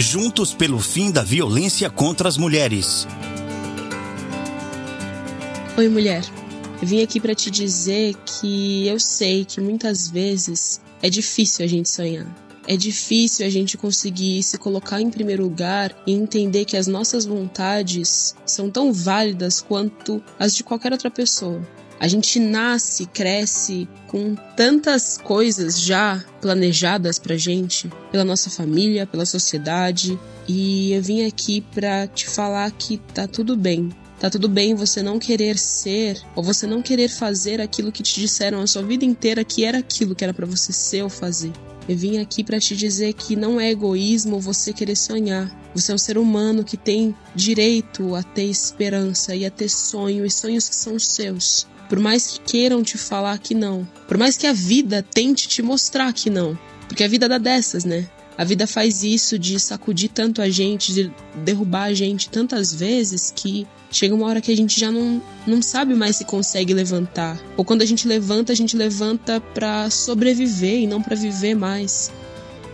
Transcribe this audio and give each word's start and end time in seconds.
Juntos 0.00 0.54
pelo 0.54 0.78
fim 0.78 1.10
da 1.10 1.24
violência 1.24 1.90
contra 1.90 2.28
as 2.28 2.36
mulheres. 2.36 3.04
Oi, 5.76 5.88
mulher. 5.88 6.22
Vim 6.80 7.02
aqui 7.02 7.18
para 7.18 7.34
te 7.34 7.50
dizer 7.50 8.14
que 8.24 8.86
eu 8.86 9.00
sei 9.00 9.44
que 9.44 9.60
muitas 9.60 10.08
vezes 10.08 10.80
é 11.02 11.10
difícil 11.10 11.64
a 11.64 11.68
gente 11.68 11.88
sonhar. 11.88 12.24
É 12.68 12.76
difícil 12.76 13.44
a 13.44 13.50
gente 13.50 13.76
conseguir 13.76 14.40
se 14.44 14.56
colocar 14.56 15.00
em 15.00 15.10
primeiro 15.10 15.42
lugar 15.42 15.92
e 16.06 16.12
entender 16.12 16.64
que 16.64 16.76
as 16.76 16.86
nossas 16.86 17.26
vontades 17.26 18.36
são 18.46 18.70
tão 18.70 18.92
válidas 18.92 19.60
quanto 19.60 20.22
as 20.38 20.54
de 20.54 20.62
qualquer 20.62 20.92
outra 20.92 21.10
pessoa. 21.10 21.60
A 22.00 22.06
gente 22.06 22.38
nasce, 22.38 23.06
cresce 23.06 23.88
com 24.06 24.36
tantas 24.56 25.18
coisas 25.18 25.80
já 25.80 26.24
planejadas 26.40 27.18
pra 27.18 27.36
gente, 27.36 27.90
pela 28.12 28.24
nossa 28.24 28.48
família, 28.48 29.04
pela 29.04 29.26
sociedade, 29.26 30.18
e 30.46 30.92
eu 30.92 31.02
vim 31.02 31.26
aqui 31.26 31.60
pra 31.60 32.06
te 32.06 32.28
falar 32.28 32.70
que 32.70 32.98
tá 33.12 33.26
tudo 33.26 33.56
bem. 33.56 33.90
Tá 34.20 34.30
tudo 34.30 34.48
bem 34.48 34.74
você 34.74 35.02
não 35.02 35.18
querer 35.18 35.58
ser 35.58 36.20
ou 36.36 36.42
você 36.42 36.66
não 36.66 36.82
querer 36.82 37.08
fazer 37.08 37.60
aquilo 37.60 37.92
que 37.92 38.02
te 38.02 38.20
disseram 38.20 38.60
a 38.60 38.66
sua 38.66 38.82
vida 38.82 39.04
inteira 39.04 39.44
que 39.44 39.64
era 39.64 39.78
aquilo 39.78 40.14
que 40.14 40.24
era 40.24 40.34
para 40.34 40.46
você 40.46 40.72
ser 40.72 41.02
ou 41.02 41.08
fazer. 41.08 41.52
Eu 41.88 41.96
vim 41.96 42.18
aqui 42.18 42.44
para 42.44 42.60
te 42.60 42.76
dizer 42.76 43.14
que 43.14 43.34
não 43.34 43.60
é 43.60 43.70
egoísmo 43.70 44.40
você 44.40 44.72
querer 44.72 44.96
sonhar. 44.96 45.50
Você 45.74 45.90
é 45.90 45.94
um 45.94 45.98
ser 45.98 46.18
humano 46.18 46.62
que 46.62 46.76
tem 46.76 47.14
direito 47.34 48.14
a 48.14 48.22
ter 48.22 48.44
esperança 48.44 49.34
e 49.34 49.46
a 49.46 49.50
ter 49.50 49.68
sonho 49.68 50.26
e 50.26 50.30
sonhos 50.30 50.68
que 50.68 50.76
são 50.76 50.98
seus. 50.98 51.66
Por 51.88 51.98
mais 51.98 52.26
que 52.26 52.40
queiram 52.40 52.82
te 52.82 52.98
falar 52.98 53.38
que 53.38 53.54
não. 53.54 53.88
Por 54.06 54.18
mais 54.18 54.36
que 54.36 54.46
a 54.46 54.52
vida 54.52 55.02
tente 55.02 55.48
te 55.48 55.62
mostrar 55.62 56.12
que 56.12 56.28
não. 56.28 56.58
Porque 56.86 57.04
a 57.04 57.08
vida 57.08 57.28
dá 57.28 57.38
dessas, 57.38 57.84
né? 57.84 58.08
A 58.36 58.44
vida 58.44 58.68
faz 58.68 59.02
isso 59.02 59.36
de 59.36 59.58
sacudir 59.58 60.10
tanto 60.10 60.40
a 60.40 60.48
gente, 60.48 60.92
de 60.94 61.12
derrubar 61.44 61.84
a 61.84 61.94
gente 61.94 62.28
tantas 62.30 62.72
vezes 62.72 63.32
que 63.34 63.66
chega 63.90 64.14
uma 64.14 64.26
hora 64.26 64.40
que 64.40 64.52
a 64.52 64.56
gente 64.56 64.78
já 64.78 64.92
não, 64.92 65.20
não 65.44 65.60
sabe 65.60 65.92
mais 65.92 66.16
se 66.16 66.24
consegue 66.24 66.72
levantar. 66.72 67.36
Ou 67.56 67.64
quando 67.64 67.82
a 67.82 67.84
gente 67.84 68.06
levanta, 68.06 68.52
a 68.52 68.56
gente 68.56 68.76
levanta 68.76 69.40
para 69.40 69.90
sobreviver 69.90 70.82
e 70.82 70.86
não 70.86 71.02
para 71.02 71.16
viver 71.16 71.56
mais. 71.56 72.12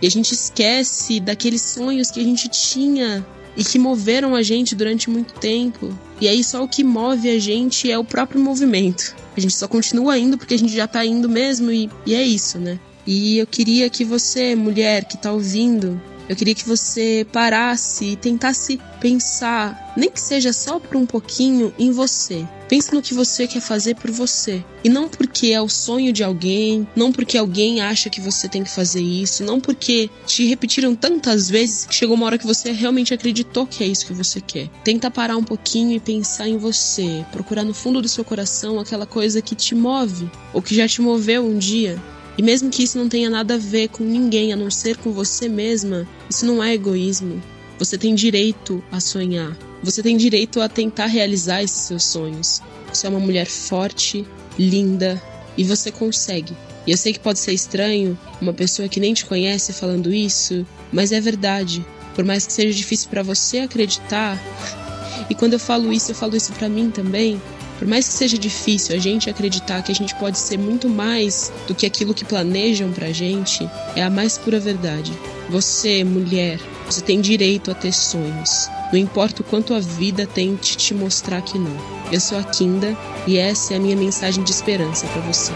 E 0.01 0.05
a 0.05 0.11
gente 0.11 0.33
esquece 0.33 1.19
daqueles 1.19 1.63
sonhos 1.63 2.11
que 2.11 2.19
a 2.19 2.23
gente 2.23 2.47
tinha 2.47 3.25
e 3.55 3.63
que 3.63 3.79
moveram 3.79 4.35
a 4.35 4.41
gente 4.41 4.75
durante 4.75 5.09
muito 5.09 5.33
tempo. 5.35 5.97
E 6.19 6.27
aí 6.27 6.43
só 6.43 6.63
o 6.63 6.67
que 6.67 6.83
move 6.83 7.29
a 7.29 7.39
gente 7.39 7.89
é 7.91 7.97
o 7.97 8.03
próprio 8.03 8.41
movimento. 8.41 9.15
A 9.35 9.39
gente 9.39 9.55
só 9.55 9.67
continua 9.67 10.17
indo 10.17 10.37
porque 10.37 10.53
a 10.53 10.57
gente 10.57 10.73
já 10.73 10.87
tá 10.87 11.05
indo 11.05 11.27
mesmo 11.27 11.71
e, 11.71 11.89
e 12.05 12.15
é 12.15 12.23
isso, 12.23 12.57
né? 12.57 12.79
E 13.05 13.37
eu 13.37 13.45
queria 13.45 13.89
que 13.89 14.03
você, 14.03 14.55
mulher 14.55 15.05
que 15.05 15.17
tá 15.17 15.31
ouvindo, 15.31 16.01
eu 16.27 16.35
queria 16.35 16.55
que 16.55 16.67
você 16.67 17.25
parasse 17.31 18.05
e 18.05 18.15
tentasse 18.15 18.79
pensar, 18.99 19.93
nem 19.95 20.09
que 20.09 20.19
seja 20.19 20.51
só 20.51 20.79
por 20.79 20.97
um 20.97 21.05
pouquinho, 21.05 21.73
em 21.77 21.91
você. 21.91 22.45
Pense 22.67 22.93
no 22.93 23.01
que 23.01 23.13
você 23.13 23.47
quer 23.47 23.61
fazer 23.61 23.95
por 23.95 24.09
você. 24.09 24.63
E 24.83 24.89
não 24.89 25.07
porque 25.07 25.47
é 25.47 25.61
o 25.61 25.69
sonho 25.69 26.11
de 26.11 26.23
alguém, 26.23 26.87
não 26.95 27.11
porque 27.11 27.37
alguém 27.37 27.81
acha 27.81 28.09
que 28.09 28.19
você 28.19 28.49
tem 28.49 28.63
que 28.63 28.69
fazer 28.69 29.01
isso, 29.01 29.43
não 29.43 29.59
porque 29.59 30.09
te 30.25 30.45
repetiram 30.45 30.95
tantas 30.95 31.47
vezes 31.47 31.85
que 31.85 31.93
chegou 31.93 32.15
uma 32.15 32.25
hora 32.25 32.37
que 32.37 32.45
você 32.45 32.71
realmente 32.71 33.13
acreditou 33.13 33.67
que 33.67 33.83
é 33.83 33.87
isso 33.87 34.05
que 34.05 34.13
você 34.13 34.41
quer. 34.41 34.67
Tenta 34.83 35.11
parar 35.11 35.37
um 35.37 35.43
pouquinho 35.43 35.95
e 35.95 35.99
pensar 35.99 36.47
em 36.47 36.57
você, 36.57 37.23
procurar 37.31 37.63
no 37.63 37.73
fundo 37.73 38.01
do 38.01 38.07
seu 38.07 38.23
coração 38.23 38.79
aquela 38.79 39.05
coisa 39.05 39.41
que 39.41 39.55
te 39.55 39.75
move, 39.75 40.29
ou 40.51 40.61
que 40.61 40.75
já 40.75 40.87
te 40.87 41.01
moveu 41.01 41.45
um 41.45 41.57
dia. 41.57 42.01
E 42.37 42.41
mesmo 42.41 42.69
que 42.69 42.83
isso 42.83 42.97
não 42.97 43.07
tenha 43.07 43.29
nada 43.29 43.55
a 43.55 43.57
ver 43.57 43.89
com 43.89 44.03
ninguém 44.03 44.51
a 44.51 44.55
não 44.55 44.69
ser 44.69 44.97
com 44.97 45.11
você 45.11 45.47
mesma, 45.47 46.07
isso 46.29 46.45
não 46.45 46.63
é 46.63 46.73
egoísmo. 46.73 47.41
Você 47.79 47.97
tem 47.97 48.13
direito 48.13 48.83
a 48.91 48.99
sonhar. 48.99 49.57
Você 49.83 50.01
tem 50.01 50.17
direito 50.17 50.61
a 50.61 50.67
tentar 50.67 51.05
realizar 51.05 51.63
esses 51.63 51.81
seus 51.81 52.03
sonhos. 52.03 52.61
Você 52.91 53.07
é 53.07 53.09
uma 53.09 53.19
mulher 53.19 53.45
forte, 53.45 54.25
linda 54.57 55.21
e 55.57 55.63
você 55.63 55.91
consegue. 55.91 56.55
E 56.87 56.91
eu 56.91 56.97
sei 56.97 57.13
que 57.13 57.19
pode 57.19 57.39
ser 57.39 57.53
estranho 57.53 58.17
uma 58.41 58.53
pessoa 58.53 58.87
que 58.87 58.99
nem 58.99 59.13
te 59.13 59.25
conhece 59.25 59.73
falando 59.73 60.13
isso, 60.13 60.65
mas 60.91 61.11
é 61.11 61.19
verdade. 61.19 61.85
Por 62.13 62.23
mais 62.23 62.45
que 62.45 62.53
seja 62.53 62.75
difícil 62.75 63.09
para 63.09 63.23
você 63.23 63.59
acreditar, 63.59 64.39
e 65.29 65.35
quando 65.35 65.53
eu 65.53 65.59
falo 65.59 65.91
isso, 65.91 66.11
eu 66.11 66.15
falo 66.15 66.35
isso 66.35 66.53
para 66.53 66.69
mim 66.69 66.91
também. 66.91 67.41
Por 67.77 67.87
mais 67.87 68.07
que 68.07 68.13
seja 68.13 68.37
difícil 68.37 68.95
a 68.95 68.99
gente 68.99 69.29
acreditar 69.29 69.81
que 69.81 69.91
a 69.91 69.95
gente 69.95 70.15
pode 70.15 70.39
ser 70.39 70.57
muito 70.57 70.89
mais 70.89 71.51
do 71.67 71.75
que 71.75 71.85
aquilo 71.85 72.13
que 72.13 72.25
planejam 72.25 72.91
pra 72.91 73.11
gente, 73.11 73.69
é 73.95 74.03
a 74.03 74.09
mais 74.09 74.37
pura 74.37 74.59
verdade. 74.59 75.11
Você, 75.49 76.03
mulher, 76.03 76.59
você 76.85 77.01
tem 77.01 77.21
direito 77.21 77.69
a 77.69 77.75
ter 77.75 77.91
sonhos. 77.91 78.69
Não 78.91 78.99
importa 78.99 79.41
o 79.41 79.45
quanto 79.45 79.73
a 79.73 79.79
vida 79.79 80.25
tente 80.25 80.77
te 80.77 80.93
mostrar 80.93 81.41
que 81.41 81.57
não. 81.57 81.75
Eu 82.11 82.19
sou 82.19 82.37
a 82.37 82.43
Kinda 82.43 82.95
e 83.27 83.37
essa 83.37 83.73
é 83.73 83.77
a 83.77 83.79
minha 83.79 83.95
mensagem 83.95 84.43
de 84.43 84.51
esperança 84.51 85.05
para 85.07 85.21
você. 85.21 85.51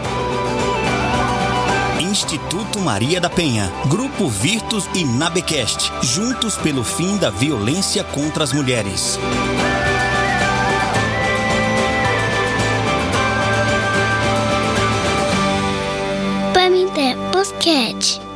Instituto 2.01 2.79
Maria 2.79 3.21
da 3.21 3.29
Penha, 3.29 3.71
Grupo 3.87 4.27
Virtus 4.27 4.89
e 4.95 5.05
Nabecast, 5.05 5.91
juntos 6.01 6.57
pelo 6.57 6.83
fim 6.83 7.17
da 7.17 7.29
violência 7.29 8.03
contra 8.03 8.43
as 8.43 8.51
mulheres. 8.51 9.17
Devil's 17.39 17.63
Catch. 17.63 18.28